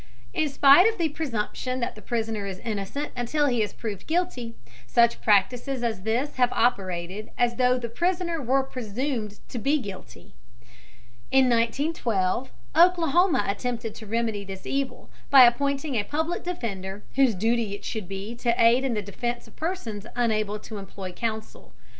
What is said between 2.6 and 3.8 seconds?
innocent until he is